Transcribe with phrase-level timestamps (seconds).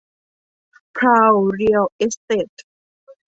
[0.97, 2.49] พราว เรียล เอสเตท